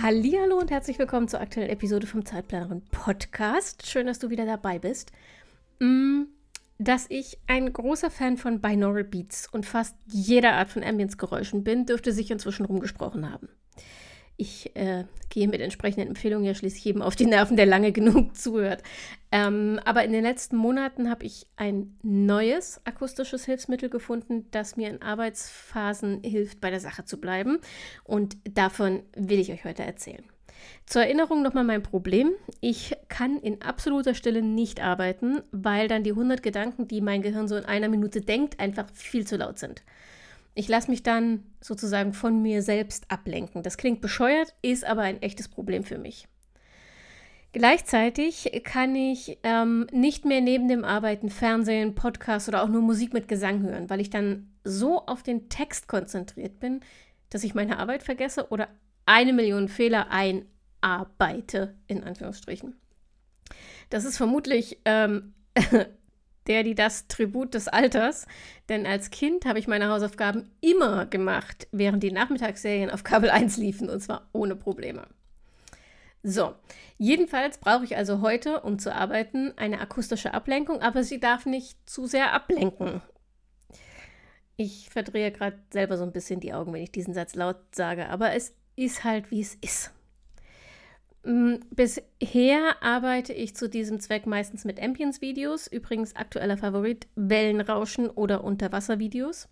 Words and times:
Hallo 0.00 0.56
und 0.60 0.70
herzlich 0.70 0.96
willkommen 1.00 1.26
zur 1.26 1.40
aktuellen 1.40 1.70
Episode 1.70 2.06
vom 2.06 2.24
Zeitplanerin 2.24 2.82
Podcast. 2.92 3.84
Schön, 3.84 4.06
dass 4.06 4.20
du 4.20 4.30
wieder 4.30 4.46
dabei 4.46 4.78
bist. 4.78 5.10
Mm, 5.80 6.26
dass 6.78 7.06
ich 7.08 7.36
ein 7.48 7.72
großer 7.72 8.08
Fan 8.08 8.36
von 8.36 8.60
Binaural 8.60 9.02
Beats 9.02 9.48
und 9.50 9.66
fast 9.66 9.96
jeder 10.06 10.52
Art 10.52 10.70
von 10.70 10.84
Ambience-Geräuschen 10.84 11.64
bin, 11.64 11.84
dürfte 11.84 12.12
sich 12.12 12.30
inzwischen 12.30 12.66
rumgesprochen 12.66 13.28
haben. 13.28 13.48
Ich 14.40 14.76
äh, 14.76 15.04
gehe 15.30 15.48
mit 15.48 15.60
entsprechenden 15.60 16.06
Empfehlungen 16.06 16.46
ja 16.46 16.54
schließlich 16.54 16.84
jedem 16.84 17.02
auf 17.02 17.16
die 17.16 17.26
Nerven, 17.26 17.56
der 17.56 17.66
lange 17.66 17.90
genug 17.90 18.36
zuhört. 18.36 18.84
Ähm, 19.32 19.80
aber 19.84 20.04
in 20.04 20.12
den 20.12 20.22
letzten 20.22 20.56
Monaten 20.56 21.10
habe 21.10 21.26
ich 21.26 21.46
ein 21.56 21.98
neues 22.04 22.80
akustisches 22.84 23.44
Hilfsmittel 23.46 23.90
gefunden, 23.90 24.46
das 24.52 24.76
mir 24.76 24.90
in 24.90 25.02
Arbeitsphasen 25.02 26.22
hilft, 26.22 26.60
bei 26.60 26.70
der 26.70 26.78
Sache 26.78 27.04
zu 27.04 27.20
bleiben. 27.20 27.58
Und 28.04 28.36
davon 28.44 29.02
will 29.16 29.40
ich 29.40 29.50
euch 29.50 29.64
heute 29.64 29.82
erzählen. 29.82 30.22
Zur 30.86 31.02
Erinnerung 31.02 31.42
nochmal 31.42 31.64
mein 31.64 31.82
Problem. 31.82 32.30
Ich 32.60 32.96
kann 33.08 33.40
in 33.40 33.60
absoluter 33.62 34.14
Stille 34.14 34.42
nicht 34.42 34.80
arbeiten, 34.80 35.42
weil 35.50 35.88
dann 35.88 36.04
die 36.04 36.12
100 36.12 36.44
Gedanken, 36.44 36.86
die 36.86 37.00
mein 37.00 37.22
Gehirn 37.22 37.48
so 37.48 37.56
in 37.56 37.64
einer 37.64 37.88
Minute 37.88 38.20
denkt, 38.20 38.60
einfach 38.60 38.88
viel 38.92 39.26
zu 39.26 39.36
laut 39.36 39.58
sind. 39.58 39.82
Ich 40.58 40.66
lasse 40.66 40.90
mich 40.90 41.04
dann 41.04 41.44
sozusagen 41.60 42.12
von 42.12 42.42
mir 42.42 42.62
selbst 42.62 43.08
ablenken. 43.12 43.62
Das 43.62 43.76
klingt 43.76 44.00
bescheuert, 44.00 44.56
ist 44.60 44.84
aber 44.84 45.02
ein 45.02 45.22
echtes 45.22 45.46
Problem 45.46 45.84
für 45.84 45.98
mich. 45.98 46.26
Gleichzeitig 47.52 48.50
kann 48.64 48.96
ich 48.96 49.38
ähm, 49.44 49.86
nicht 49.92 50.24
mehr 50.24 50.40
neben 50.40 50.66
dem 50.66 50.84
Arbeiten 50.84 51.30
Fernsehen, 51.30 51.94
Podcast 51.94 52.48
oder 52.48 52.64
auch 52.64 52.68
nur 52.68 52.82
Musik 52.82 53.12
mit 53.12 53.28
Gesang 53.28 53.62
hören, 53.62 53.88
weil 53.88 54.00
ich 54.00 54.10
dann 54.10 54.50
so 54.64 55.06
auf 55.06 55.22
den 55.22 55.48
Text 55.48 55.86
konzentriert 55.86 56.58
bin, 56.58 56.80
dass 57.30 57.44
ich 57.44 57.54
meine 57.54 57.78
Arbeit 57.78 58.02
vergesse 58.02 58.50
oder 58.50 58.66
eine 59.06 59.32
Million 59.32 59.68
Fehler 59.68 60.08
einarbeite, 60.10 61.76
in 61.86 62.02
Anführungsstrichen. 62.02 62.74
Das 63.90 64.04
ist 64.04 64.16
vermutlich 64.16 64.80
ähm, 64.84 65.34
der, 66.48 66.62
die 66.62 66.74
das 66.74 67.06
Tribut 67.06 67.54
des 67.54 67.68
Alters. 67.68 68.26
Denn 68.68 68.86
als 68.86 69.10
Kind 69.10 69.44
habe 69.44 69.58
ich 69.58 69.68
meine 69.68 69.88
Hausaufgaben 69.88 70.50
immer 70.60 71.06
gemacht, 71.06 71.68
während 71.70 72.02
die 72.02 72.12
Nachmittagsserien 72.12 72.90
auf 72.90 73.04
Kabel 73.04 73.30
1 73.30 73.56
liefen 73.58 73.88
und 73.90 74.00
zwar 74.00 74.28
ohne 74.32 74.56
Probleme. 74.56 75.06
So, 76.22 76.54
jedenfalls 76.96 77.58
brauche 77.58 77.84
ich 77.84 77.96
also 77.96 78.20
heute, 78.20 78.60
um 78.60 78.78
zu 78.78 78.94
arbeiten, 78.94 79.52
eine 79.56 79.80
akustische 79.80 80.34
Ablenkung, 80.34 80.82
aber 80.82 81.04
sie 81.04 81.20
darf 81.20 81.46
nicht 81.46 81.78
zu 81.88 82.06
sehr 82.06 82.32
ablenken. 82.32 83.02
Ich 84.56 84.90
verdrehe 84.90 85.30
gerade 85.30 85.58
selber 85.72 85.96
so 85.96 86.02
ein 86.02 86.12
bisschen 86.12 86.40
die 86.40 86.52
Augen, 86.52 86.72
wenn 86.72 86.82
ich 86.82 86.90
diesen 86.90 87.14
Satz 87.14 87.36
laut 87.36 87.58
sage, 87.70 88.08
aber 88.08 88.32
es 88.32 88.52
ist 88.74 89.04
halt, 89.04 89.30
wie 89.30 89.40
es 89.40 89.54
ist. 89.54 89.92
Mm, 91.24 91.56
bisher 91.70 92.82
arbeite 92.82 93.32
ich 93.32 93.54
zu 93.54 93.68
diesem 93.68 94.00
Zweck 94.00 94.26
meistens 94.26 94.64
mit 94.64 94.80
Ambience-Videos. 94.82 95.66
Übrigens 95.66 96.16
aktueller 96.16 96.56
Favorit 96.56 97.06
Wellenrauschen 97.16 98.08
oder 98.08 98.44
Unterwasservideos. 98.44 99.48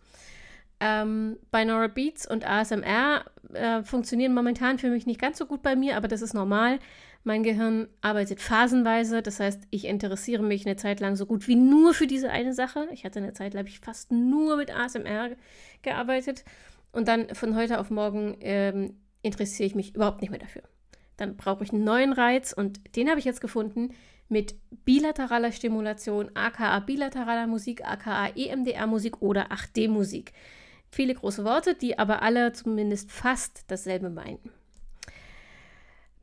Ähm, 0.78 1.38
Binaural 1.50 1.88
Beats 1.88 2.30
und 2.30 2.46
ASMR 2.46 3.24
äh, 3.54 3.82
funktionieren 3.82 4.34
momentan 4.34 4.78
für 4.78 4.90
mich 4.90 5.06
nicht 5.06 5.20
ganz 5.20 5.38
so 5.38 5.46
gut 5.46 5.62
bei 5.62 5.74
mir, 5.74 5.96
aber 5.96 6.06
das 6.06 6.20
ist 6.20 6.34
normal. 6.34 6.78
Mein 7.24 7.42
Gehirn 7.42 7.88
arbeitet 8.02 8.40
phasenweise, 8.40 9.22
das 9.22 9.40
heißt, 9.40 9.62
ich 9.70 9.86
interessiere 9.86 10.42
mich 10.42 10.66
eine 10.66 10.76
Zeit 10.76 11.00
lang 11.00 11.16
so 11.16 11.26
gut 11.26 11.48
wie 11.48 11.56
nur 11.56 11.94
für 11.94 12.06
diese 12.06 12.30
eine 12.30 12.52
Sache. 12.52 12.88
Ich 12.92 13.04
hatte 13.04 13.18
eine 13.18 13.32
Zeit, 13.32 13.54
ich, 13.66 13.80
fast 13.80 14.12
nur 14.12 14.56
mit 14.56 14.72
ASMR 14.72 15.30
gearbeitet 15.82 16.44
und 16.92 17.08
dann 17.08 17.34
von 17.34 17.56
heute 17.56 17.80
auf 17.80 17.90
morgen 17.90 18.36
ähm, 18.40 18.94
interessiere 19.22 19.66
ich 19.66 19.74
mich 19.74 19.94
überhaupt 19.94 20.20
nicht 20.20 20.30
mehr 20.30 20.38
dafür. 20.38 20.62
Dann 21.16 21.36
brauche 21.36 21.64
ich 21.64 21.72
einen 21.72 21.84
neuen 21.84 22.12
Reiz 22.12 22.52
und 22.52 22.96
den 22.96 23.08
habe 23.08 23.18
ich 23.18 23.24
jetzt 23.24 23.40
gefunden 23.40 23.94
mit 24.28 24.56
bilateraler 24.84 25.52
Stimulation, 25.52 26.30
aka 26.34 26.78
bilateraler 26.80 27.46
Musik, 27.46 27.84
aka 27.84 28.28
EMDR-Musik 28.28 29.22
oder 29.22 29.52
8D-Musik. 29.52 30.32
Viele 30.90 31.14
große 31.14 31.44
Worte, 31.44 31.74
die 31.74 31.98
aber 31.98 32.22
alle 32.22 32.52
zumindest 32.52 33.10
fast 33.12 33.64
dasselbe 33.68 34.10
meinen. 34.10 34.50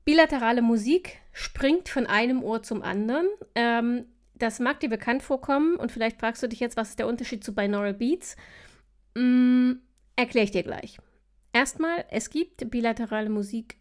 Bilaterale 0.06 0.62
Musik 0.62 1.20
springt 1.31 1.88
von 1.88 2.08
einem 2.08 2.44
Ohr 2.44 2.62
zum 2.62 2.81
anderen. 2.84 3.28
Ähm, 3.56 4.06
das 4.36 4.60
mag 4.60 4.81
dir 4.81 4.90
bekannt 4.90 5.24
vorkommen 5.24 5.78
und 5.78 5.92
vielleicht 5.92 6.20
fragst 6.20 6.44
du 6.44 6.48
dich 6.48 6.60
jetzt, 6.60 6.75
was 6.75 6.90
ist 6.90 7.00
der 7.00 7.08
Unterschied 7.08 7.44
zu 7.44 7.56
Binaural 7.56 7.94
Beats? 7.94 8.36
Mm, 9.16 9.74
Erkläre 10.16 10.46
ich 10.46 10.52
dir 10.52 10.64
gleich. 10.64 11.00
Erstmal, 11.54 12.06
es 12.10 12.30
gibt 12.30 12.70
bilaterale 12.70 13.30
Musik 13.30 13.78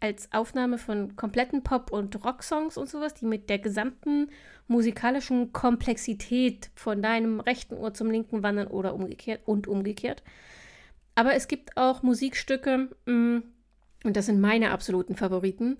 als 0.00 0.32
Aufnahme 0.32 0.78
von 0.78 1.16
kompletten 1.16 1.62
Pop- 1.62 1.92
und 1.92 2.24
Rocksongs 2.24 2.76
und 2.76 2.88
sowas, 2.88 3.14
die 3.14 3.26
mit 3.26 3.50
der 3.50 3.58
gesamten 3.58 4.30
musikalischen 4.68 5.52
Komplexität 5.52 6.70
von 6.74 7.02
deinem 7.02 7.40
rechten 7.40 7.74
Ohr 7.74 7.94
zum 7.94 8.10
linken 8.10 8.42
wandern 8.42 8.68
oder 8.68 8.94
umgekehrt 8.94 9.42
und 9.46 9.66
umgekehrt. 9.66 10.22
Aber 11.14 11.34
es 11.34 11.48
gibt 11.48 11.76
auch 11.76 12.02
Musikstücke, 12.02 12.90
mm, 13.06 13.38
und 14.04 14.16
das 14.16 14.26
sind 14.26 14.40
meine 14.40 14.70
absoluten 14.70 15.16
Favoriten, 15.16 15.78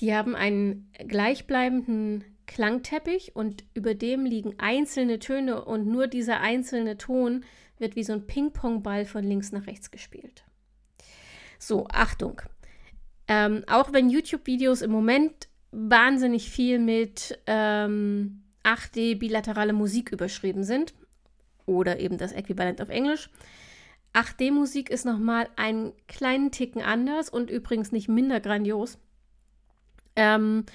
die 0.00 0.14
haben 0.14 0.34
einen 0.34 0.90
gleichbleibenden 1.06 2.24
Klangteppich 2.46 3.36
und 3.36 3.64
über 3.74 3.94
dem 3.94 4.24
liegen 4.24 4.58
einzelne 4.58 5.18
Töne 5.18 5.64
und 5.64 5.86
nur 5.86 6.06
dieser 6.06 6.40
einzelne 6.40 6.96
Ton 6.96 7.44
wird 7.78 7.96
wie 7.96 8.04
so 8.04 8.12
ein 8.14 8.26
Ping-Pong-Ball 8.26 9.04
von 9.04 9.24
links 9.24 9.52
nach 9.52 9.66
rechts 9.66 9.90
gespielt. 9.90 10.44
So, 11.58 11.86
Achtung. 11.88 12.42
Ähm, 13.32 13.64
auch 13.66 13.94
wenn 13.94 14.10
YouTube-Videos 14.10 14.82
im 14.82 14.90
Moment 14.90 15.48
wahnsinnig 15.70 16.50
viel 16.50 16.78
mit 16.78 17.40
ähm, 17.46 18.42
8D 18.62 19.18
bilaterale 19.18 19.72
Musik 19.72 20.12
überschrieben 20.12 20.64
sind 20.64 20.92
oder 21.64 21.98
eben 21.98 22.18
das 22.18 22.32
Äquivalent 22.32 22.82
auf 22.82 22.90
Englisch. 22.90 23.30
8D-Musik 24.12 24.90
ist 24.90 25.06
nochmal 25.06 25.48
einen 25.56 25.94
kleinen 26.08 26.50
Ticken 26.50 26.82
anders 26.82 27.30
und 27.30 27.48
übrigens 27.48 27.90
nicht 27.90 28.06
minder 28.06 28.38
grandios. 28.38 28.98
Ähm, 30.14 30.66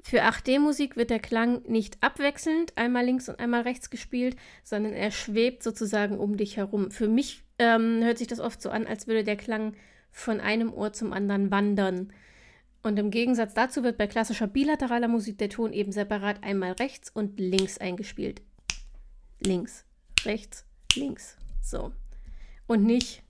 für 0.00 0.22
8D-Musik 0.22 0.96
wird 0.96 1.10
der 1.10 1.18
Klang 1.18 1.62
nicht 1.66 1.98
abwechselnd 2.00 2.78
einmal 2.78 3.04
links 3.04 3.28
und 3.28 3.40
einmal 3.40 3.62
rechts 3.62 3.90
gespielt, 3.90 4.36
sondern 4.62 4.92
er 4.92 5.10
schwebt 5.10 5.64
sozusagen 5.64 6.20
um 6.20 6.36
dich 6.36 6.58
herum. 6.58 6.92
Für 6.92 7.08
mich 7.08 7.42
ähm, 7.58 8.04
hört 8.04 8.18
sich 8.18 8.28
das 8.28 8.38
oft 8.38 8.62
so 8.62 8.70
an, 8.70 8.86
als 8.86 9.08
würde 9.08 9.24
der 9.24 9.36
Klang 9.36 9.74
von 10.14 10.40
einem 10.40 10.72
Ohr 10.72 10.92
zum 10.92 11.12
anderen 11.12 11.50
wandern. 11.50 12.12
Und 12.82 12.98
im 12.98 13.10
Gegensatz 13.10 13.52
dazu 13.52 13.82
wird 13.82 13.98
bei 13.98 14.06
klassischer 14.06 14.46
bilateraler 14.46 15.08
Musik 15.08 15.38
der 15.38 15.50
Ton 15.50 15.72
eben 15.72 15.90
separat 15.90 16.42
einmal 16.42 16.72
rechts 16.72 17.10
und 17.10 17.38
links 17.40 17.78
eingespielt. 17.78 18.40
Links, 19.40 19.84
rechts, 20.24 20.64
links. 20.94 21.36
So. 21.60 21.92
Und 22.66 22.84
nicht. 22.84 23.22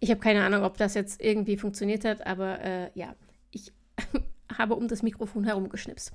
Ich 0.00 0.10
habe 0.10 0.20
keine 0.20 0.42
Ahnung, 0.42 0.64
ob 0.64 0.78
das 0.78 0.94
jetzt 0.94 1.20
irgendwie 1.20 1.56
funktioniert 1.56 2.04
hat, 2.04 2.26
aber 2.26 2.60
äh, 2.60 2.90
ja, 2.94 3.14
ich 3.50 3.72
habe 4.56 4.74
um 4.74 4.88
das 4.88 5.02
Mikrofon 5.02 5.44
herumgeschnipst. 5.44 6.12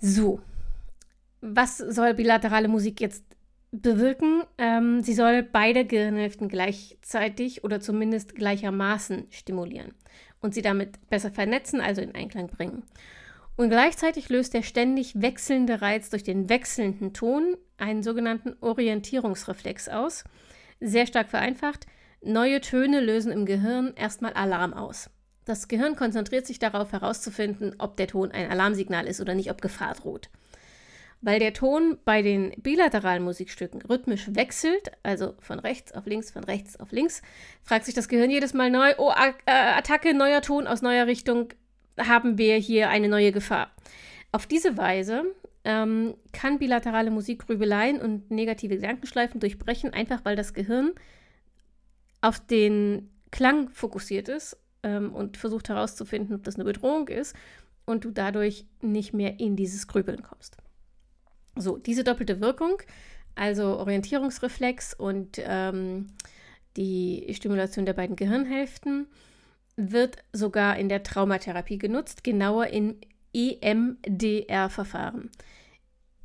So. 0.00 0.40
Was 1.40 1.78
soll 1.78 2.12
bilaterale 2.12 2.68
Musik 2.68 3.00
jetzt 3.00 3.24
bewirken, 3.72 4.42
ähm, 4.58 5.02
sie 5.02 5.14
soll 5.14 5.42
beide 5.42 5.84
Gehirnhälften 5.84 6.48
gleichzeitig 6.48 7.64
oder 7.64 7.80
zumindest 7.80 8.34
gleichermaßen 8.34 9.26
stimulieren 9.30 9.94
und 10.40 10.54
sie 10.54 10.62
damit 10.62 11.08
besser 11.08 11.30
vernetzen, 11.30 11.80
also 11.80 12.00
in 12.00 12.14
Einklang 12.14 12.48
bringen. 12.48 12.82
Und 13.56 13.68
gleichzeitig 13.68 14.28
löst 14.28 14.54
der 14.54 14.62
ständig 14.62 15.20
wechselnde 15.20 15.82
Reiz 15.82 16.08
durch 16.08 16.24
den 16.24 16.48
wechselnden 16.48 17.12
Ton 17.12 17.56
einen 17.76 18.02
sogenannten 18.02 18.56
Orientierungsreflex 18.60 19.88
aus. 19.88 20.24
Sehr 20.80 21.06
stark 21.06 21.28
vereinfacht, 21.28 21.86
neue 22.22 22.60
Töne 22.60 23.00
lösen 23.00 23.32
im 23.32 23.44
Gehirn 23.44 23.92
erstmal 23.96 24.32
Alarm 24.32 24.72
aus. 24.72 25.10
Das 25.44 25.68
Gehirn 25.68 25.94
konzentriert 25.94 26.46
sich 26.46 26.58
darauf 26.58 26.92
herauszufinden, 26.92 27.74
ob 27.78 27.96
der 27.96 28.06
Ton 28.06 28.30
ein 28.30 28.50
Alarmsignal 28.50 29.06
ist 29.06 29.20
oder 29.20 29.34
nicht, 29.34 29.50
ob 29.50 29.60
Gefahr 29.60 29.94
droht. 29.94 30.30
Weil 31.22 31.38
der 31.38 31.52
Ton 31.52 31.98
bei 32.04 32.22
den 32.22 32.52
bilateralen 32.62 33.22
Musikstücken 33.22 33.82
rhythmisch 33.82 34.34
wechselt, 34.34 34.90
also 35.02 35.34
von 35.40 35.58
rechts 35.58 35.92
auf 35.92 36.06
links, 36.06 36.30
von 36.30 36.44
rechts 36.44 36.80
auf 36.80 36.92
links, 36.92 37.20
fragt 37.62 37.84
sich 37.84 37.94
das 37.94 38.08
Gehirn 38.08 38.30
jedes 38.30 38.54
Mal 38.54 38.70
neu, 38.70 38.94
oh, 38.96 39.10
äh, 39.10 39.50
Attacke, 39.50 40.14
neuer 40.14 40.40
Ton 40.40 40.66
aus 40.66 40.80
neuer 40.80 41.06
Richtung, 41.06 41.48
haben 41.98 42.38
wir 42.38 42.56
hier 42.56 42.88
eine 42.88 43.08
neue 43.08 43.32
Gefahr. 43.32 43.70
Auf 44.32 44.46
diese 44.46 44.78
Weise 44.78 45.24
ähm, 45.64 46.14
kann 46.32 46.58
bilaterale 46.58 47.10
Musik 47.10 47.46
Grübeleien 47.46 48.00
und 48.00 48.30
negative 48.30 48.76
Gedankenschleifen 48.76 49.40
durchbrechen, 49.40 49.92
einfach 49.92 50.24
weil 50.24 50.36
das 50.36 50.54
Gehirn 50.54 50.92
auf 52.20 52.40
den 52.40 53.10
Klang 53.30 53.68
fokussiert 53.70 54.28
ist 54.28 54.56
ähm, 54.82 55.12
und 55.14 55.36
versucht 55.36 55.68
herauszufinden, 55.68 56.36
ob 56.36 56.44
das 56.44 56.56
eine 56.56 56.64
Bedrohung 56.64 57.08
ist 57.08 57.34
und 57.84 58.04
du 58.04 58.10
dadurch 58.10 58.66
nicht 58.80 59.12
mehr 59.12 59.38
in 59.40 59.56
dieses 59.56 59.86
Grübeln 59.86 60.22
kommst. 60.22 60.56
So, 61.56 61.76
diese 61.76 62.04
doppelte 62.04 62.40
Wirkung, 62.40 62.78
also 63.34 63.78
Orientierungsreflex 63.78 64.94
und 64.94 65.38
ähm, 65.38 66.08
die 66.76 67.26
Stimulation 67.32 67.86
der 67.86 67.94
beiden 67.94 68.16
Gehirnhälften, 68.16 69.06
wird 69.76 70.18
sogar 70.32 70.78
in 70.78 70.88
der 70.88 71.02
Traumatherapie 71.02 71.78
genutzt, 71.78 72.24
genauer 72.24 72.66
in 72.68 72.96
EMDR-Verfahren. 73.32 75.30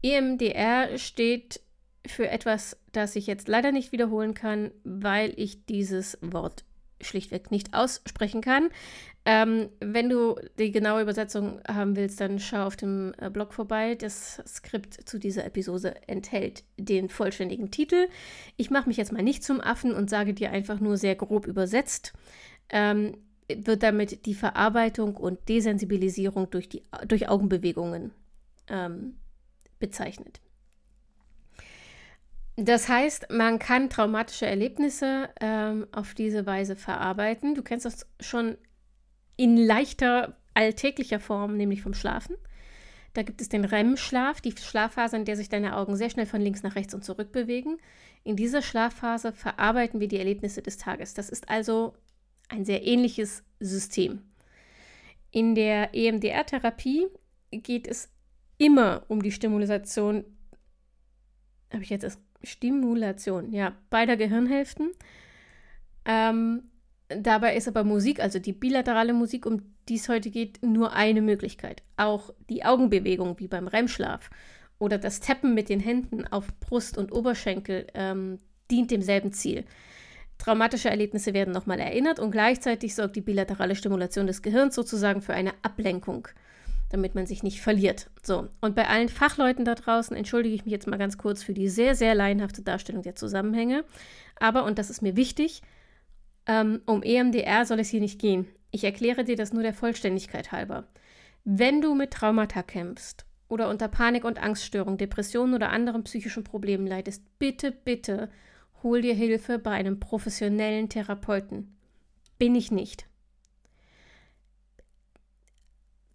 EMDR 0.02 0.98
steht 0.98 1.62
für 2.06 2.30
etwas, 2.30 2.78
das 2.92 3.16
ich 3.16 3.28
jetzt 3.28 3.48
leider 3.48 3.72
nicht 3.72 3.92
wiederholen 3.92 4.34
kann, 4.34 4.72
weil 4.84 5.34
ich 5.38 5.66
dieses 5.66 6.18
Wort 6.22 6.64
schlichtweg 7.02 7.52
nicht 7.52 7.74
aussprechen 7.74 8.42
kann. 8.42 8.70
Ähm, 9.26 9.70
wenn 9.80 10.08
du 10.08 10.36
die 10.60 10.72
genaue 10.72 11.02
Übersetzung 11.02 11.60
haben 11.68 11.96
willst, 11.96 12.22
dann 12.22 12.40
schau 12.40 12.66
auf 12.66 12.76
dem 12.76 13.14
äh, 13.18 13.30
Blog 13.30 13.54
vorbei. 13.54 13.96
Das 13.96 14.42
Skript 14.48 15.08
zu 15.10 15.18
dieser 15.18 15.46
Episode 15.46 15.96
enthält 16.08 16.64
den 16.78 17.10
vollständigen 17.10 17.72
Titel. 17.72 18.08
Ich 18.56 18.70
mache 18.70 18.88
mich 18.88 18.98
jetzt 18.98 19.12
mal 19.12 19.24
nicht 19.24 19.44
zum 19.44 19.62
Affen 19.62 19.94
und 19.94 20.10
sage 20.10 20.34
dir 20.34 20.52
einfach 20.52 20.80
nur 20.80 20.98
sehr 20.98 21.16
grob 21.16 21.48
übersetzt. 21.48 22.14
Ähm, 22.70 23.18
wird 23.48 23.84
damit 23.84 24.26
die 24.26 24.34
Verarbeitung 24.34 25.16
und 25.16 25.50
Desensibilisierung 25.50 26.50
durch, 26.50 26.70
die, 26.70 26.84
durch 27.08 27.30
Augenbewegungen 27.30 28.12
ähm, 28.68 29.18
bezeichnet. 29.80 30.40
Das 32.58 32.88
heißt, 32.88 33.28
man 33.32 33.60
kann 33.60 33.90
traumatische 33.90 34.46
Erlebnisse 34.46 35.30
ähm, 35.42 35.88
auf 35.92 36.14
diese 36.14 36.46
Weise 36.46 36.76
verarbeiten. 36.76 37.54
Du 37.54 37.64
kennst 37.64 37.86
das 37.86 38.08
schon 38.22 38.58
in 39.36 39.58
leichter 39.58 40.38
alltäglicher 40.54 41.20
Form, 41.20 41.58
nämlich 41.58 41.82
vom 41.82 41.94
Schlafen. 41.94 42.38
Da 43.14 43.24
gibt 43.24 43.42
es 43.42 43.50
den 43.50 43.66
REM-Schlaf, 43.66 44.42
die 44.42 44.54
Schlafphase, 44.58 45.18
in 45.18 45.26
der 45.26 45.36
sich 45.36 45.50
deine 45.50 45.76
Augen 45.78 45.96
sehr 45.96 46.10
schnell 46.10 46.26
von 46.26 46.42
links 46.42 46.64
nach 46.64 46.76
rechts 46.76 46.94
und 46.94 47.04
zurück 47.04 47.32
bewegen. 47.32 47.78
In 48.24 48.36
dieser 48.36 48.62
Schlafphase 48.62 49.34
verarbeiten 49.34 50.00
wir 50.00 50.08
die 50.08 50.18
Erlebnisse 50.18 50.62
des 50.62 50.78
Tages. 50.78 51.14
Das 51.14 51.30
ist 51.30 51.50
also 51.50 51.94
ein 52.50 52.66
sehr 52.66 52.86
ähnliches 52.86 53.44
System. 53.60 54.22
In 55.32 55.56
der 55.56 55.94
EMDR-Therapie 55.94 57.08
geht 57.52 57.88
es 57.88 58.10
immer 58.58 59.04
um 59.10 59.22
die 59.22 59.32
Stimulation, 59.32 60.24
habe 61.72 61.84
ich 61.84 61.90
jetzt 61.90 62.04
das 62.04 62.20
Stimulation, 62.46 63.52
ja, 63.52 63.74
beider 63.90 64.18
Gehirnhälften. 64.18 64.92
Ähm, 66.06 66.64
dabei 67.10 67.56
ist 67.56 67.68
aber 67.68 67.84
Musik, 67.84 68.20
also 68.20 68.40
die 68.40 68.54
bilaterale 68.54 69.14
Musik, 69.14 69.46
um 69.46 69.62
die 69.90 69.96
es 69.96 70.10
heute 70.10 70.30
geht, 70.30 70.64
nur 70.64 70.94
eine 70.94 71.22
Möglichkeit. 71.22 71.84
Auch 71.98 72.32
die 72.50 72.66
Augenbewegung, 72.66 73.40
wie 73.40 73.48
beim 73.48 73.68
REM-Schlaf, 73.68 74.30
oder 74.80 74.98
das 74.98 75.20
Tappen 75.20 75.54
mit 75.54 75.70
den 75.70 75.80
Händen 75.80 76.28
auf 76.28 76.48
Brust 76.60 76.98
und 76.98 77.12
Oberschenkel 77.12 77.88
ähm, 77.94 78.40
dient 78.70 78.92
demselben 78.92 79.32
Ziel. 79.32 79.64
Traumatische 80.38 80.90
Erlebnisse 80.90 81.34
werden 81.34 81.54
nochmal 81.54 81.80
erinnert 81.80 82.20
und 82.20 82.32
gleichzeitig 82.32 82.94
sorgt 82.94 83.16
die 83.16 83.22
bilaterale 83.22 83.76
Stimulation 83.76 84.28
des 84.28 84.42
Gehirns 84.42 84.76
sozusagen 84.76 85.22
für 85.22 85.34
eine 85.34 85.54
Ablenkung 85.62 86.28
damit 86.90 87.16
man 87.16 87.26
sich 87.26 87.44
nicht 87.44 87.62
verliert. 87.62 88.10
So, 88.22 88.48
und 88.62 88.76
bei 88.76 88.88
allen 88.88 89.10
Fachleuten 89.10 89.66
da 89.66 89.76
draußen 89.76 90.16
entschuldige 90.16 90.56
ich 90.56 90.66
mich 90.66 90.72
jetzt 90.72 90.88
mal 90.88 90.98
ganz 90.98 91.18
kurz 91.18 91.44
für 91.44 91.54
die 91.54 91.68
sehr, 91.68 91.96
sehr 91.96 92.16
laienhafte 92.16 92.62
Darstellung 92.62 93.02
der 93.02 93.16
Zusammenhänge. 93.16 93.84
Aber, 94.40 94.64
und 94.66 94.78
das 94.78 94.90
ist 94.90 95.02
mir 95.02 95.16
wichtig, 95.16 95.62
ähm, 96.46 96.82
um 96.86 97.04
EMDR 97.04 97.66
soll 97.66 97.80
es 97.80 97.90
hier 97.90 98.02
nicht 98.02 98.20
gehen. 98.20 98.48
Ich 98.72 98.84
erkläre 98.84 99.24
dir 99.24 99.36
das 99.36 99.54
nur 99.54 99.64
der 99.64 99.74
Vollständigkeit 99.74 100.52
halber. 100.52 100.88
Wenn 101.44 101.82
du 101.82 101.96
mit 101.96 102.12
Traumata 102.12 102.64
kämpfst 102.64 103.26
oder 103.48 103.70
unter 103.70 103.88
Panik- 103.88 104.26
und 104.26 104.42
Angststörung, 104.42 104.98
Depressionen 104.98 105.54
oder 105.54 105.70
anderen 105.70 106.04
psychischen 106.04 106.44
Problemen 106.44 106.88
leidest, 106.88 107.24
bitte, 107.40 107.72
bitte 107.72 108.30
hol 108.84 109.02
dir 109.02 109.14
Hilfe 109.14 109.60
bei 109.60 109.72
einem 109.72 110.00
professionellen 110.00 110.90
Therapeuten. 110.90 111.76
Bin 112.38 112.56
ich 112.56 112.72
nicht 112.72 113.08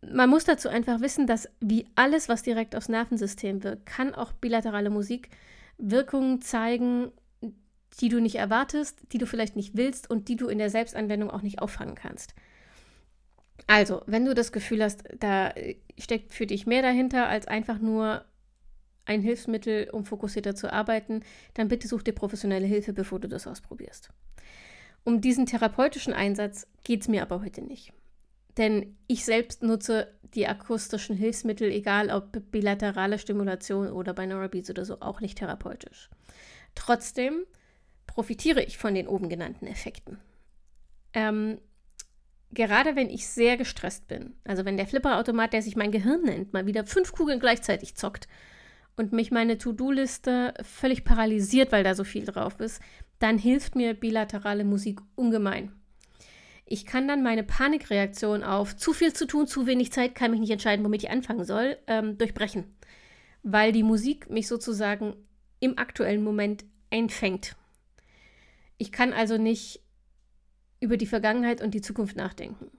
man 0.09 0.31
muss 0.31 0.45
dazu 0.45 0.69
einfach 0.69 1.01
wissen, 1.01 1.27
dass 1.27 1.49
wie 1.61 1.87
alles, 1.95 2.29
was 2.29 2.43
direkt 2.43 2.75
aufs 2.75 2.89
Nervensystem 2.89 3.63
wirkt, 3.63 3.87
kann 3.87 4.15
auch 4.15 4.33
bilaterale 4.33 4.91
Musik 4.91 5.31
Wirkungen 5.79 6.41
zeigen, 6.41 7.13
die 8.01 8.09
du 8.09 8.21
nicht 8.21 8.37
erwartest, 8.37 9.01
die 9.13 9.19
du 9.19 9.27
vielleicht 9.27 9.57
nicht 9.57 9.77
willst 9.77 10.09
und 10.09 10.29
die 10.29 10.37
du 10.37 10.49
in 10.49 10.59
der 10.59 10.71
Selbstanwendung 10.71 11.31
auch 11.31 11.43
nicht 11.43 11.61
auffangen 11.61 11.95
kannst. 11.95 12.35
Also, 13.67 14.03
wenn 14.07 14.25
du 14.25 14.35
das 14.35 14.53
Gefühl 14.53 14.83
hast, 14.83 15.05
da 15.19 15.53
steckt 15.99 16.33
für 16.33 16.47
dich 16.47 16.67
mehr 16.67 16.83
dahinter 16.83 17.29
als 17.29 17.47
einfach 17.47 17.79
nur 17.79 18.25
ein 19.05 19.23
Hilfsmittel, 19.23 19.91
um 19.91 20.05
fokussierter 20.05 20.55
zu 20.55 20.73
arbeiten, 20.73 21.23
dann 21.55 21.69
bitte 21.69 21.89
such 21.89 22.03
dir 22.03 22.13
professionelle 22.13 22.67
Hilfe, 22.67 22.93
bevor 22.93 23.19
du 23.19 23.29
das 23.29 23.47
ausprobierst. 23.47 24.11
Um 25.05 25.21
diesen 25.21 25.47
therapeutischen 25.47 26.13
Einsatz 26.13 26.67
geht 26.85 27.03
es 27.03 27.09
mir 27.09 27.23
aber 27.23 27.41
heute 27.43 27.63
nicht. 27.63 27.93
Denn 28.57 28.97
ich 29.07 29.25
selbst 29.25 29.63
nutze 29.63 30.13
die 30.35 30.47
akustischen 30.47 31.17
Hilfsmittel, 31.17 31.71
egal 31.71 32.11
ob 32.11 32.51
bilaterale 32.51 33.19
Stimulation 33.19 33.89
oder 33.89 34.15
Binaural 34.15 34.51
oder 34.71 34.85
so, 34.85 35.01
auch 35.01 35.21
nicht 35.21 35.39
therapeutisch. 35.39 36.11
Trotzdem 36.75 37.45
profitiere 38.07 38.63
ich 38.63 38.79
von 38.79 38.95
den 38.95 39.09
oben 39.09 39.29
genannten 39.29 39.67
Effekten. 39.67 40.19
Ähm, 41.13 41.59
gerade 42.53 42.97
wenn 42.97 43.09
ich 43.09 43.27
sehr 43.27 43.57
gestresst 43.57 44.09
bin, 44.09 44.35
also 44.45 44.65
wenn 44.65 44.77
der 44.77 44.87
Flipperautomat, 44.87 45.53
der 45.53 45.63
sich 45.63 45.77
mein 45.77 45.93
Gehirn 45.93 46.23
nennt, 46.23 46.53
mal 46.53 46.67
wieder 46.67 46.87
fünf 46.87 47.13
Kugeln 47.13 47.41
gleichzeitig 47.41 47.97
zockt 47.97 48.29
und 48.97 49.13
mich 49.13 49.31
meine 49.31 49.59
To-Do-Liste 49.59 50.55
völlig 50.63 51.05
paralysiert, 51.05 51.73
weil 51.73 51.85
da 51.85 51.95
so 51.95 52.05
viel 52.05 52.25
drauf 52.25 52.61
ist, 52.61 52.81
dann 53.19 53.39
hilft 53.39 53.75
mir 53.77 53.95
bilaterale 53.95 54.65
Musik 54.65 55.01
ungemein. 55.15 55.73
Ich 56.73 56.87
kann 56.87 57.09
dann 57.09 57.25
meine 57.25 57.43
Panikreaktion 57.43 58.45
auf 58.45 58.77
zu 58.77 58.93
viel 58.93 59.13
zu 59.13 59.27
tun, 59.27 59.49
zu 59.49 59.67
wenig 59.67 59.91
Zeit, 59.91 60.15
kann 60.15 60.31
mich 60.31 60.39
nicht 60.39 60.53
entscheiden, 60.53 60.85
womit 60.85 61.03
ich 61.03 61.11
anfangen 61.11 61.45
soll, 61.45 61.77
ähm, 61.89 62.17
durchbrechen. 62.17 62.65
Weil 63.43 63.73
die 63.73 63.83
Musik 63.83 64.31
mich 64.31 64.47
sozusagen 64.47 65.17
im 65.59 65.79
aktuellen 65.79 66.23
Moment 66.23 66.65
einfängt. 66.89 67.57
Ich 68.79 68.93
kann 68.93 69.13
also 69.13 69.37
nicht 69.37 69.81
über 70.79 70.97
die 70.97 71.07
Vergangenheit 71.07 71.61
und 71.61 71.75
die 71.75 71.81
Zukunft 71.81 72.15
nachdenken. 72.15 72.71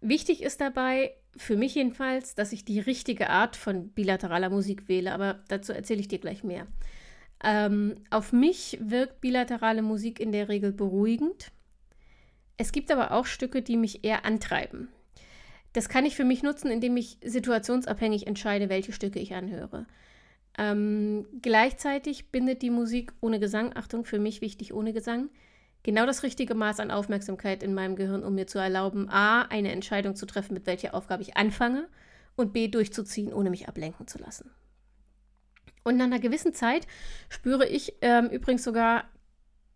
Wichtig 0.00 0.42
ist 0.42 0.62
dabei, 0.62 1.14
für 1.36 1.58
mich 1.58 1.74
jedenfalls, 1.74 2.34
dass 2.34 2.50
ich 2.50 2.64
die 2.64 2.80
richtige 2.80 3.28
Art 3.28 3.56
von 3.56 3.90
bilateraler 3.90 4.48
Musik 4.48 4.88
wähle, 4.88 5.12
aber 5.12 5.44
dazu 5.48 5.74
erzähle 5.74 6.00
ich 6.00 6.08
dir 6.08 6.18
gleich 6.18 6.44
mehr. 6.44 6.66
Ähm, 7.44 7.96
auf 8.08 8.32
mich 8.32 8.78
wirkt 8.80 9.20
bilaterale 9.20 9.82
Musik 9.82 10.18
in 10.18 10.32
der 10.32 10.48
Regel 10.48 10.72
beruhigend. 10.72 11.52
Es 12.60 12.72
gibt 12.72 12.90
aber 12.90 13.12
auch 13.12 13.24
Stücke, 13.24 13.62
die 13.62 13.78
mich 13.78 14.04
eher 14.04 14.26
antreiben. 14.26 14.88
Das 15.72 15.88
kann 15.88 16.04
ich 16.04 16.14
für 16.14 16.26
mich 16.26 16.42
nutzen, 16.42 16.70
indem 16.70 16.94
ich 16.98 17.16
situationsabhängig 17.24 18.26
entscheide, 18.26 18.68
welche 18.68 18.92
Stücke 18.92 19.18
ich 19.18 19.34
anhöre. 19.34 19.86
Ähm, 20.58 21.26
gleichzeitig 21.40 22.30
bindet 22.30 22.60
die 22.60 22.68
Musik 22.68 23.14
ohne 23.22 23.40
Gesang, 23.40 23.74
Achtung, 23.74 24.04
für 24.04 24.18
mich 24.18 24.42
wichtig 24.42 24.74
ohne 24.74 24.92
Gesang, 24.92 25.30
genau 25.84 26.04
das 26.04 26.22
richtige 26.22 26.54
Maß 26.54 26.80
an 26.80 26.90
Aufmerksamkeit 26.90 27.62
in 27.62 27.72
meinem 27.72 27.96
Gehirn, 27.96 28.22
um 28.22 28.34
mir 28.34 28.46
zu 28.46 28.58
erlauben, 28.58 29.08
a, 29.08 29.40
eine 29.44 29.72
Entscheidung 29.72 30.14
zu 30.14 30.26
treffen, 30.26 30.52
mit 30.52 30.66
welcher 30.66 30.92
Aufgabe 30.92 31.22
ich 31.22 31.38
anfange 31.38 31.88
und 32.36 32.52
b, 32.52 32.68
durchzuziehen, 32.68 33.32
ohne 33.32 33.48
mich 33.48 33.68
ablenken 33.70 34.06
zu 34.06 34.18
lassen. 34.18 34.50
Und 35.82 35.96
nach 35.96 36.04
einer 36.04 36.20
gewissen 36.20 36.52
Zeit 36.52 36.86
spüre 37.30 37.66
ich 37.66 37.94
ähm, 38.02 38.26
übrigens 38.26 38.64
sogar 38.64 39.08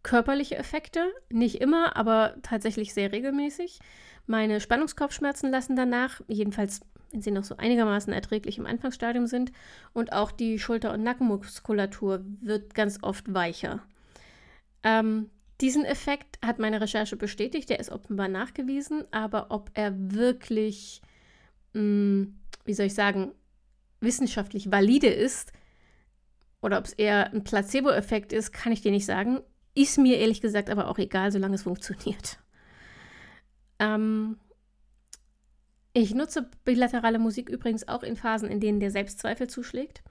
körperliche 0.05 0.57
Effekte, 0.57 1.13
nicht 1.31 1.61
immer, 1.61 1.97
aber 1.97 2.37
tatsächlich 2.43 2.95
sehr 2.95 3.11
regelmäßig. 3.11 3.81
Meine 4.27 4.61
Spannungskopfschmerzen 4.61 5.51
lassen 5.51 5.75
danach, 5.75 6.21
jedenfalls 6.29 6.81
wenn 7.15 7.23
sie 7.23 7.31
noch 7.31 7.45
so 7.45 7.57
einigermaßen 7.57 8.13
erträglich 8.13 8.59
im 8.59 8.67
Anfangsstadium 8.67 9.29
sind. 9.29 9.53
Und 9.93 10.13
auch 10.13 10.33
die 10.33 10.59
Schulter- 10.59 10.93
und 10.93 11.05
Nackenmuskulatur 11.05 12.25
wird 12.41 12.75
ganz 12.75 12.99
oft 13.03 13.33
weicher. 13.33 13.81
Ähm, 14.83 15.31
diesen 15.61 15.85
Effekt 15.85 16.45
hat 16.45 16.59
meine 16.59 16.81
Recherche 16.81 17.17
bestätigt, 17.17 17.71
der 17.71 17.79
ist 17.79 17.91
offenbar 17.91 18.27
nachgewiesen, 18.27 19.05
aber 19.13 19.53
ob 19.53 19.71
er 19.75 19.93
wirklich, 19.97 21.03
mh, 21.73 21.81
hm, 21.81 22.41
wie 22.65 22.75
soll 22.75 22.87
ich 22.87 22.95
sagen, 22.95 23.33
wissenschaftlich 24.01 24.73
valide 24.73 25.07
ist 25.07 25.53
oder 26.61 26.79
ob 26.79 26.87
es 26.87 26.95
eher 26.95 27.33
ein 27.33 27.45
Placebo-Effekt 27.45 28.33
ist, 28.33 28.53
kann 28.53 28.73
ich 28.73 28.81
dir 28.81 28.91
nicht 28.91 29.07
sagen. 29.07 29.41
Ist 29.75 29.99
mir 29.99 30.19
ehrlich 30.19 30.41
gesagt 30.41 30.71
aber 30.71 30.89
auch 30.89 30.99
egal, 30.99 31.33
solange 31.33 31.57
es 31.57 31.65
funktioniert. 31.65 32.39
Ähm, 33.79 34.37
Ich 35.97 36.13
nutze 36.13 36.49
bilaterale 36.65 37.21
Musik 37.21 37.49
übrigens 37.49 37.87
auch 37.87 38.03
in 38.03 38.17
Phasen, 38.17 38.51
in 38.51 38.59
denen 38.59 38.81
der 38.81 38.91
Selbstzweifel 38.91 39.47
zuschlägt, 39.49 40.03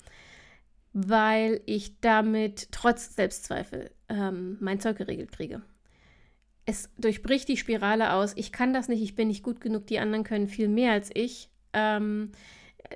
weil 0.94 1.62
ich 1.66 2.00
damit 2.00 2.72
trotz 2.72 3.16
Selbstzweifel 3.16 3.92
ähm, 4.08 4.58
mein 4.62 4.80
Zeug 4.80 4.98
geregelt 4.98 5.32
kriege. 5.34 5.62
Es 6.66 6.90
durchbricht 6.98 7.50
die 7.50 7.58
Spirale 7.58 8.14
aus. 8.14 8.34
Ich 8.38 8.54
kann 8.54 8.74
das 8.74 8.88
nicht, 8.88 9.02
ich 9.02 9.16
bin 9.16 9.28
nicht 9.28 9.44
gut 9.44 9.60
genug, 9.60 9.86
die 9.88 10.00
anderen 10.00 10.24
können 10.24 10.48
viel 10.48 10.70
mehr 10.70 10.94
als 10.94 11.10
ich. 11.14 11.50
Ähm, 11.74 12.32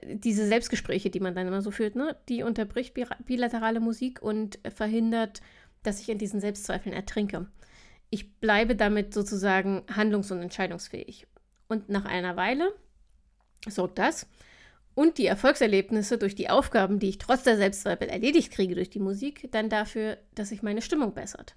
diese 0.05 0.47
Selbstgespräche, 0.47 1.09
die 1.09 1.19
man 1.19 1.35
dann 1.35 1.47
immer 1.47 1.61
so 1.61 1.71
führt, 1.71 1.95
ne, 1.95 2.15
die 2.29 2.43
unterbricht 2.43 2.93
bilaterale 3.25 3.81
Musik 3.81 4.21
und 4.21 4.59
verhindert, 4.73 5.41
dass 5.83 5.99
ich 5.99 6.09
in 6.09 6.17
diesen 6.17 6.39
Selbstzweifeln 6.39 6.93
ertrinke. 6.93 7.47
Ich 8.09 8.39
bleibe 8.39 8.75
damit 8.75 9.13
sozusagen 9.13 9.83
handlungs- 9.87 10.31
und 10.31 10.41
entscheidungsfähig. 10.41 11.27
Und 11.67 11.89
nach 11.89 12.05
einer 12.05 12.35
Weile 12.35 12.73
sorgt 13.67 13.99
das 13.99 14.27
und 14.97 15.19
die 15.19 15.27
Erfolgserlebnisse 15.27 16.17
durch 16.17 16.33
die 16.33 16.49
Aufgaben, 16.49 16.97
die 16.97 17.09
ich 17.09 17.17
trotz 17.19 17.43
der 17.43 17.55
Selbstzweifel 17.55 18.07
erledigt 18.07 18.51
kriege 18.51 18.73
durch 18.73 18.89
die 18.89 18.99
Musik, 18.99 19.47
dann 19.51 19.69
dafür, 19.69 20.17
dass 20.33 20.49
sich 20.49 20.63
meine 20.63 20.81
Stimmung 20.81 21.13
bessert. 21.13 21.53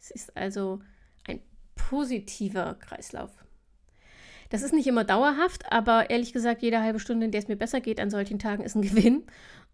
Es 0.00 0.10
ist 0.10 0.34
also 0.34 0.80
ein 1.26 1.40
positiver 1.74 2.76
Kreislauf. 2.80 3.30
Das 4.48 4.62
ist 4.62 4.72
nicht 4.72 4.86
immer 4.86 5.04
dauerhaft, 5.04 5.70
aber 5.70 6.08
ehrlich 6.08 6.32
gesagt, 6.32 6.62
jede 6.62 6.80
halbe 6.80 7.00
Stunde, 7.00 7.26
in 7.26 7.32
der 7.32 7.42
es 7.42 7.48
mir 7.48 7.56
besser 7.56 7.82
geht 7.82 8.00
an 8.00 8.08
solchen 8.08 8.38
Tagen, 8.38 8.64
ist 8.64 8.76
ein 8.76 8.82
Gewinn. 8.88 9.24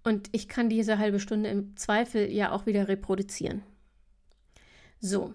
Und 0.02 0.28
ich 0.32 0.48
kann 0.48 0.68
diese 0.68 0.98
halbe 0.98 1.20
Stunde 1.20 1.48
im 1.48 1.76
Zweifel 1.76 2.30
ja 2.30 2.50
auch 2.50 2.66
wieder 2.66 2.88
reproduzieren. 2.88 3.62
So, 5.00 5.34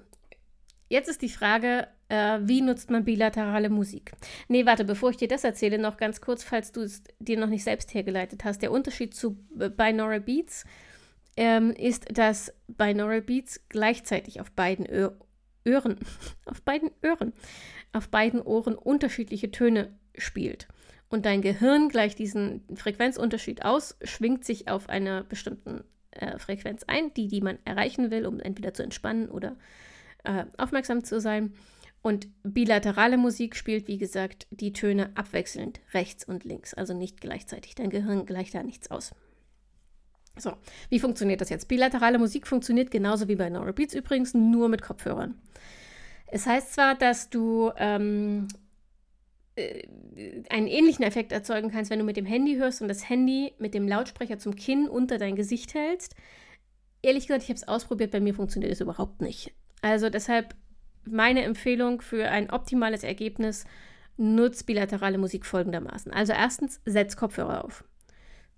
jetzt 0.89 1.09
ist 1.09 1.21
die 1.21 1.29
Frage, 1.29 1.87
äh, 2.09 2.39
wie 2.41 2.61
nutzt 2.61 2.89
man 2.89 3.05
bilaterale 3.05 3.69
Musik? 3.69 4.11
Nee, 4.47 4.65
warte, 4.65 4.85
bevor 4.85 5.11
ich 5.11 5.17
dir 5.17 5.27
das 5.27 5.43
erzähle, 5.43 5.77
noch 5.77 5.97
ganz 5.97 6.21
kurz, 6.21 6.43
falls 6.43 6.71
du 6.71 6.81
es 6.81 7.03
dir 7.19 7.37
noch 7.37 7.49
nicht 7.49 7.63
selbst 7.63 7.93
hergeleitet 7.93 8.43
hast. 8.43 8.61
Der 8.61 8.71
Unterschied 8.71 9.13
zu 9.15 9.37
Binaural 9.53 10.21
Beats 10.21 10.65
ähm, 11.37 11.71
ist, 11.71 12.17
dass 12.17 12.53
Binaural 12.67 13.21
Beats 13.21 13.61
gleichzeitig 13.69 14.41
auf 14.41 14.51
beiden 14.51 14.85
Ö 14.85 15.09
Öhren, 15.63 15.97
auf 16.45 16.63
beiden 16.63 16.89
Öhren 17.03 17.33
auf 17.93 18.09
beiden 18.09 18.41
Ohren 18.41 18.75
unterschiedliche 18.75 19.51
Töne 19.51 19.93
spielt. 20.17 20.67
Und 21.09 21.25
dein 21.25 21.41
Gehirn 21.41 21.89
gleicht 21.89 22.19
diesen 22.19 22.63
Frequenzunterschied 22.73 23.65
aus, 23.65 23.97
schwingt 24.03 24.45
sich 24.45 24.69
auf 24.69 24.87
einer 24.87 25.23
bestimmten 25.23 25.83
äh, 26.11 26.37
Frequenz 26.39 26.83
ein, 26.87 27.13
die, 27.13 27.27
die 27.27 27.41
man 27.41 27.59
erreichen 27.65 28.11
will, 28.11 28.25
um 28.25 28.39
entweder 28.39 28.73
zu 28.73 28.83
entspannen 28.83 29.29
oder 29.29 29.55
äh, 30.23 30.45
aufmerksam 30.57 31.03
zu 31.03 31.19
sein. 31.19 31.53
Und 32.03 32.27
bilaterale 32.43 33.17
Musik 33.17 33.55
spielt, 33.55 33.87
wie 33.87 33.99
gesagt, 33.99 34.47
die 34.49 34.73
Töne 34.73 35.11
abwechselnd 35.15 35.81
rechts 35.93 36.23
und 36.23 36.43
links, 36.43 36.73
also 36.73 36.93
nicht 36.95 37.21
gleichzeitig. 37.21 37.75
Dein 37.75 37.91
Gehirn 37.91 38.25
gleicht 38.25 38.55
da 38.55 38.63
nichts 38.63 38.89
aus. 38.89 39.11
So, 40.37 40.53
wie 40.89 40.99
funktioniert 40.99 41.41
das 41.41 41.49
jetzt? 41.49 41.67
Bilaterale 41.67 42.17
Musik 42.17 42.47
funktioniert 42.47 42.89
genauso 42.89 43.27
wie 43.27 43.35
bei 43.35 43.49
Neurobeats 43.49 43.93
übrigens, 43.93 44.33
nur 44.33 44.69
mit 44.69 44.81
Kopfhörern. 44.81 45.35
Es 46.25 46.47
heißt 46.47 46.73
zwar, 46.73 46.95
dass 46.95 47.29
du 47.29 47.71
ähm, 47.77 48.47
äh, 48.47 48.60
einen 49.57 50.67
ähnlichen 50.67 51.03
Effekt 51.03 51.31
erzeugen 51.31 51.71
kannst, 51.71 51.91
wenn 51.91 51.99
du 51.99 52.05
mit 52.05 52.17
dem 52.17 52.25
Handy 52.25 52.55
hörst 52.55 52.81
und 52.81 52.87
das 52.87 53.09
Handy 53.09 53.53
mit 53.59 53.73
dem 53.73 53.87
Lautsprecher 53.87 54.39
zum 54.39 54.55
Kinn 54.55 54.87
unter 54.87 55.17
dein 55.17 55.35
Gesicht 55.35 55.73
hältst. 55.73 56.15
Ehrlich 57.01 57.27
gesagt, 57.27 57.43
ich 57.43 57.49
habe 57.49 57.57
es 57.57 57.67
ausprobiert, 57.67 58.11
bei 58.11 58.19
mir 58.19 58.33
funktioniert 58.33 58.71
es 58.71 58.81
überhaupt 58.81 59.21
nicht. 59.21 59.53
Also 59.81 60.09
deshalb 60.09 60.55
meine 61.03 61.43
Empfehlung 61.43 62.01
für 62.01 62.29
ein 62.29 62.49
optimales 62.49 63.03
Ergebnis, 63.03 63.65
nutzt 64.17 64.65
bilaterale 64.67 65.17
Musik 65.17 65.45
folgendermaßen. 65.45 66.11
Also 66.13 66.33
erstens, 66.33 66.79
setz 66.85 67.15
Kopfhörer 67.15 67.65
auf. 67.65 67.83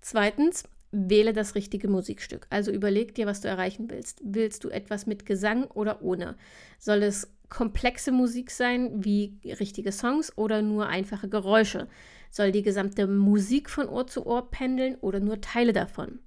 Zweitens, 0.00 0.64
wähle 0.90 1.32
das 1.32 1.54
richtige 1.54 1.88
Musikstück. 1.88 2.46
Also 2.50 2.70
überleg 2.70 3.14
dir, 3.14 3.26
was 3.26 3.40
du 3.40 3.48
erreichen 3.48 3.90
willst. 3.90 4.20
Willst 4.22 4.62
du 4.64 4.68
etwas 4.68 5.06
mit 5.06 5.26
Gesang 5.26 5.64
oder 5.64 6.02
ohne? 6.02 6.36
Soll 6.78 7.02
es 7.02 7.32
komplexe 7.54 8.12
Musik 8.12 8.50
sein, 8.50 9.04
wie 9.04 9.38
richtige 9.44 9.92
Songs 9.92 10.36
oder 10.36 10.60
nur 10.60 10.88
einfache 10.88 11.28
Geräusche? 11.28 11.88
Soll 12.30 12.50
die 12.50 12.62
gesamte 12.62 13.06
Musik 13.06 13.70
von 13.70 13.88
Ohr 13.88 14.06
zu 14.06 14.26
Ohr 14.26 14.50
pendeln 14.50 14.96
oder 14.96 15.20
nur 15.20 15.40
Teile 15.40 15.72
davon? 15.72 16.18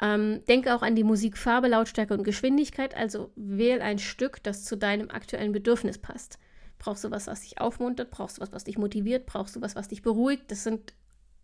Ähm, 0.00 0.42
denke 0.48 0.74
auch 0.74 0.82
an 0.82 0.94
die 0.94 1.04
Musikfarbe, 1.04 1.68
Lautstärke 1.68 2.12
und 2.12 2.24
Geschwindigkeit, 2.24 2.94
also 2.94 3.30
wähl 3.34 3.80
ein 3.80 3.98
Stück, 3.98 4.42
das 4.42 4.64
zu 4.64 4.76
deinem 4.76 5.10
aktuellen 5.10 5.52
Bedürfnis 5.52 5.96
passt. 5.96 6.38
Brauchst 6.78 7.04
du 7.04 7.10
was, 7.10 7.28
was 7.28 7.42
dich 7.42 7.60
aufmuntert? 7.60 8.10
Brauchst 8.10 8.36
du 8.36 8.42
was, 8.42 8.52
was 8.52 8.64
dich 8.64 8.76
motiviert? 8.76 9.24
Brauchst 9.24 9.56
du 9.56 9.62
was, 9.62 9.74
was 9.74 9.88
dich 9.88 10.02
beruhigt? 10.02 10.50
Das 10.50 10.64
sind 10.64 10.92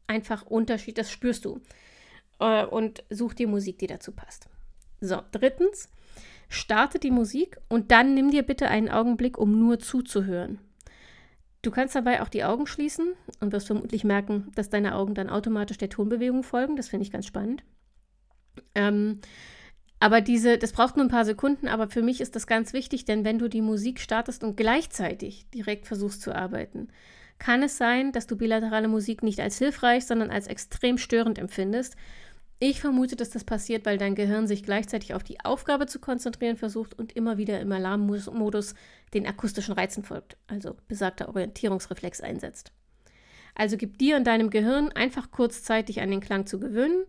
einfach 0.07 0.45
Unterschiede, 0.45 1.00
das 1.00 1.11
spürst 1.11 1.45
du. 1.45 1.61
Äh, 2.41 2.67
und 2.67 3.05
such 3.09 3.35
dir 3.35 3.49
Musik, 3.49 3.79
die 3.79 3.87
dazu 3.87 4.12
passt. 4.12 4.49
So, 5.00 5.23
drittens, 5.33 5.88
Starte 6.49 6.99
die 6.99 7.11
Musik 7.11 7.59
und 7.69 7.90
dann 7.90 8.14
nimm 8.14 8.31
dir 8.31 8.43
bitte 8.43 8.69
einen 8.69 8.88
Augenblick, 8.88 9.37
um 9.38 9.59
nur 9.59 9.78
zuzuhören. 9.78 10.59
Du 11.62 11.71
kannst 11.71 11.95
dabei 11.95 12.23
auch 12.23 12.28
die 12.28 12.45
Augen 12.45 12.67
schließen 12.67 13.14
und 13.40 13.52
wirst 13.52 13.67
vermutlich 13.67 14.05
merken, 14.05 14.50
dass 14.55 14.71
deine 14.71 14.95
Augen 14.95 15.14
dann 15.14 15.28
automatisch 15.28 15.76
der 15.76 15.90
Tonbewegung 15.90 16.43
folgen. 16.43 16.76
Das 16.76 16.88
finde 16.88 17.05
ich 17.05 17.11
ganz 17.11 17.26
spannend. 17.26 17.64
Ähm, 18.75 19.21
aber 20.00 20.21
diese, 20.21 20.59
das 20.59 20.73
braucht 20.73 20.97
nur 20.97 21.05
ein 21.05 21.11
paar 21.11 21.25
Sekunden, 21.25 21.67
aber 21.67 21.88
für 21.88 22.02
mich 22.02 22.21
ist 22.21 22.37
das 22.37 22.47
ganz 22.47 22.73
wichtig, 22.73 23.05
denn 23.05 23.25
wenn 23.25 23.38
du 23.38 23.49
die 23.49 23.62
Musik 23.62 23.99
startest 23.99 24.45
und 24.45 24.57
gleichzeitig 24.57 25.50
direkt 25.50 25.87
versuchst 25.87 26.23
zu 26.23 26.35
arbeiten, 26.35 26.88
kann 27.38 27.62
es 27.62 27.76
sein, 27.76 28.12
dass 28.12 28.26
du 28.26 28.37
bilaterale 28.37 28.88
Musik 28.88 29.23
nicht 29.23 29.40
als 29.40 29.59
hilfreich, 29.59 30.07
sondern 30.07 30.31
als 30.31 30.47
extrem 30.47 30.99
störend 30.99 31.38
empfindest 31.38 31.97
ich 32.61 32.81
vermute, 32.81 33.15
dass 33.15 33.31
das 33.31 33.45
passiert, 33.45 33.87
weil 33.87 33.99
dein 33.99 34.17
Gehirn 34.17 34.49
sich 34.49 34.65
gleichzeitig 34.65 35.15
auf 35.15 35.23
die 35.23 35.41
Aufgabe 35.45 35.87
zu 35.87 36.00
konzentrieren 36.00 36.57
versucht 36.57 36.99
und 36.99 37.12
immer 37.12 37.38
wieder 37.38 37.61
im 37.61 37.71
Alarmmodus 37.71 38.75
den 39.15 39.27
akustischen 39.27 39.75
Reizen 39.75 40.03
folgt, 40.03 40.37
also 40.49 40.77
besagter 40.88 41.29
Orientierungsreflex 41.29 42.21
einsetzt. 42.21 42.73
Also 43.55 43.77
gib 43.77 43.99
dir 43.99 44.17
und 44.17 44.27
deinem 44.27 44.50
Gehirn 44.50 44.91
einfach 44.93 45.31
kurz 45.31 45.62
Zeit, 45.62 45.88
dich 45.88 46.00
an 46.00 46.11
den 46.11 46.21
Klang 46.21 46.47
zu 46.47 46.59
gewöhnen 46.59 47.05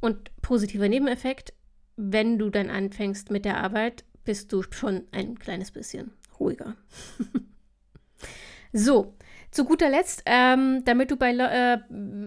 und 0.00 0.30
positiver 0.40 0.88
Nebeneffekt, 0.88 1.52
wenn 1.96 2.38
du 2.38 2.48
dann 2.48 2.70
anfängst 2.70 3.30
mit 3.30 3.44
der 3.44 3.58
Arbeit, 3.58 4.04
bist 4.24 4.52
du 4.52 4.62
schon 4.62 5.02
ein 5.10 5.38
kleines 5.38 5.70
bisschen 5.70 6.12
ruhiger. 6.38 6.76
so, 8.72 9.14
zu 9.50 9.64
guter 9.64 9.88
Letzt, 9.88 10.22
ähm, 10.26 10.84
damit 10.84 11.10
du 11.10 11.16
bei, 11.16 11.32
äh, 11.32 11.78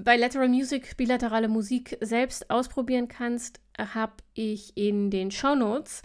bei 0.04 0.18
Lateral 0.18 0.50
Music 0.50 0.98
bilaterale 0.98 1.48
Musik 1.48 1.98
selbst 2.02 2.50
ausprobieren 2.50 3.08
kannst, 3.08 3.60
habe 3.78 4.14
ich 4.34 4.76
in 4.76 5.10
den 5.12 5.32
Show 5.32 5.56
Notes 5.56 6.02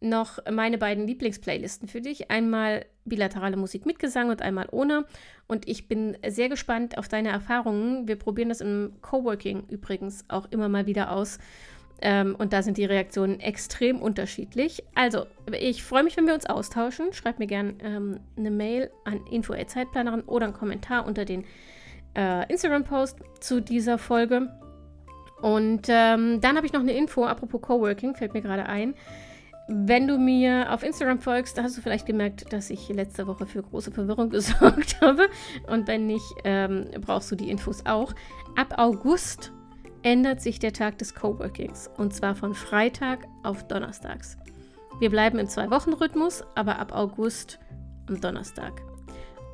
noch 0.00 0.38
meine 0.50 0.78
beiden 0.78 1.06
Lieblingsplaylisten 1.06 1.88
für 1.88 2.00
dich. 2.00 2.30
Einmal 2.30 2.86
bilaterale 3.04 3.56
Musik 3.56 3.86
mit 3.86 3.98
Gesang 3.98 4.28
und 4.28 4.42
einmal 4.42 4.68
ohne. 4.70 5.06
Und 5.46 5.68
ich 5.68 5.88
bin 5.88 6.16
sehr 6.26 6.48
gespannt 6.48 6.98
auf 6.98 7.08
deine 7.08 7.30
Erfahrungen. 7.30 8.06
Wir 8.08 8.16
probieren 8.16 8.48
das 8.48 8.60
im 8.60 8.92
Coworking 9.00 9.64
übrigens 9.68 10.24
auch 10.28 10.46
immer 10.50 10.68
mal 10.68 10.86
wieder 10.86 11.12
aus. 11.12 11.38
Ähm, 12.02 12.34
und 12.36 12.52
da 12.52 12.62
sind 12.62 12.76
die 12.76 12.84
Reaktionen 12.84 13.40
extrem 13.40 14.02
unterschiedlich. 14.02 14.84
Also, 14.94 15.26
ich 15.58 15.82
freue 15.82 16.02
mich, 16.02 16.16
wenn 16.16 16.26
wir 16.26 16.34
uns 16.34 16.46
austauschen. 16.46 17.12
Schreib 17.12 17.38
mir 17.38 17.46
gerne 17.46 17.74
ähm, 17.80 18.20
eine 18.36 18.50
Mail 18.50 18.90
an 19.04 19.20
info.zeitplanerin 19.30 20.22
oder 20.22 20.46
einen 20.46 20.54
Kommentar 20.54 21.06
unter 21.06 21.24
den 21.24 21.44
äh, 22.16 22.50
Instagram-Post 22.50 23.18
zu 23.40 23.62
dieser 23.62 23.98
Folge. 23.98 24.50
Und 25.40 25.86
ähm, 25.88 26.40
dann 26.40 26.56
habe 26.56 26.66
ich 26.66 26.72
noch 26.72 26.80
eine 26.80 26.92
Info, 26.92 27.24
apropos 27.24 27.60
Coworking, 27.60 28.14
fällt 28.14 28.34
mir 28.34 28.42
gerade 28.42 28.66
ein. 28.66 28.94
Wenn 29.68 30.06
du 30.06 30.16
mir 30.16 30.72
auf 30.72 30.84
Instagram 30.84 31.18
folgst, 31.18 31.60
hast 31.60 31.76
du 31.76 31.82
vielleicht 31.82 32.06
gemerkt, 32.06 32.52
dass 32.52 32.70
ich 32.70 32.88
letzte 32.88 33.26
Woche 33.26 33.46
für 33.46 33.62
große 33.62 33.90
Verwirrung 33.90 34.30
gesorgt 34.30 35.00
habe. 35.00 35.28
Und 35.66 35.88
wenn 35.88 36.06
nicht, 36.06 36.24
ähm, 36.44 36.86
brauchst 37.00 37.30
du 37.32 37.36
die 37.36 37.50
Infos 37.50 37.84
auch. 37.84 38.14
Ab 38.54 38.74
August 38.78 39.52
ändert 40.06 40.40
sich 40.40 40.60
der 40.60 40.72
Tag 40.72 40.98
des 40.98 41.16
Coworkings 41.16 41.90
und 41.96 42.14
zwar 42.14 42.36
von 42.36 42.54
Freitag 42.54 43.26
auf 43.42 43.66
Donnerstags. 43.66 44.36
Wir 45.00 45.10
bleiben 45.10 45.40
im 45.40 45.48
Zwei-Wochen-Rhythmus, 45.48 46.44
aber 46.54 46.78
ab 46.78 46.92
August 46.94 47.58
am 48.06 48.20
Donnerstag. 48.20 48.80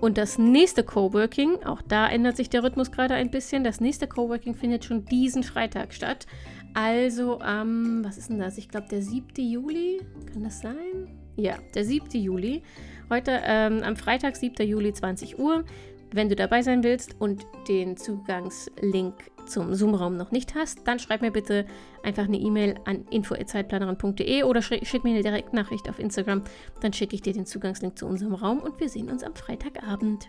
Und 0.02 0.18
das 0.18 0.36
nächste 0.36 0.84
Coworking, 0.84 1.62
auch 1.64 1.80
da 1.80 2.06
ändert 2.06 2.36
sich 2.36 2.50
der 2.50 2.62
Rhythmus 2.62 2.92
gerade 2.92 3.14
ein 3.14 3.30
bisschen. 3.30 3.64
Das 3.64 3.80
nächste 3.80 4.06
Coworking 4.06 4.54
findet 4.54 4.84
schon 4.84 5.06
diesen 5.06 5.42
Freitag 5.42 5.94
statt. 5.94 6.26
Also 6.74 7.40
am, 7.40 8.00
ähm, 8.00 8.04
was 8.04 8.18
ist 8.18 8.28
denn 8.28 8.38
das? 8.38 8.58
Ich 8.58 8.68
glaube, 8.68 8.88
der 8.90 9.00
7. 9.00 9.28
Juli. 9.36 10.02
Kann 10.34 10.44
das 10.44 10.60
sein? 10.60 11.18
Ja, 11.36 11.56
der 11.74 11.86
7. 11.86 12.10
Juli. 12.20 12.62
Heute 13.08 13.40
ähm, 13.42 13.82
am 13.82 13.96
Freitag, 13.96 14.36
7. 14.36 14.68
Juli, 14.68 14.92
20 14.92 15.38
Uhr. 15.38 15.64
Wenn 16.12 16.28
du 16.28 16.36
dabei 16.36 16.60
sein 16.60 16.84
willst 16.84 17.18
und 17.20 17.46
den 17.68 17.96
Zugangslink 17.96 19.14
zum 19.46 19.74
Zoom-Raum 19.74 20.16
noch 20.16 20.30
nicht 20.30 20.54
hast, 20.54 20.86
dann 20.86 20.98
schreib 20.98 21.22
mir 21.22 21.30
bitte 21.30 21.66
einfach 22.02 22.24
eine 22.24 22.38
E-Mail 22.38 22.76
an 22.84 23.04
info.zeitplanerin.de 23.10 24.42
oder 24.44 24.62
schick 24.62 25.04
mir 25.04 25.10
eine 25.10 25.22
Direktnachricht 25.22 25.88
auf 25.88 25.98
Instagram. 25.98 26.42
Dann 26.80 26.92
schicke 26.92 27.14
ich 27.14 27.22
dir 27.22 27.32
den 27.32 27.46
Zugangslink 27.46 27.98
zu 27.98 28.06
unserem 28.06 28.34
Raum 28.34 28.60
und 28.60 28.78
wir 28.80 28.88
sehen 28.88 29.10
uns 29.10 29.22
am 29.22 29.34
Freitagabend. 29.34 30.28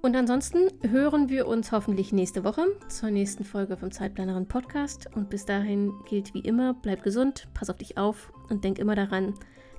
Und 0.00 0.14
ansonsten 0.14 0.70
hören 0.88 1.28
wir 1.28 1.48
uns 1.48 1.72
hoffentlich 1.72 2.12
nächste 2.12 2.44
Woche 2.44 2.66
zur 2.88 3.10
nächsten 3.10 3.44
Folge 3.44 3.76
vom 3.76 3.90
Zeitplanerin 3.90 4.46
Podcast. 4.46 5.08
Und 5.14 5.28
bis 5.28 5.44
dahin 5.44 5.92
gilt 6.08 6.34
wie 6.34 6.40
immer, 6.40 6.74
bleib 6.74 7.02
gesund, 7.02 7.48
pass 7.52 7.68
auf 7.68 7.78
dich 7.78 7.98
auf 7.98 8.32
und 8.48 8.62
denk 8.62 8.78
immer 8.78 8.94
daran, 8.94 9.34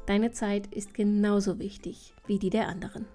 deine 0.08 0.32
Zeit 0.32 0.68
ist 0.68 0.94
genauso 0.94 1.60
wichtig 1.60 2.14
wie 2.28 2.38
die 2.38 2.50
der 2.50 2.68
anderen. 2.68 3.06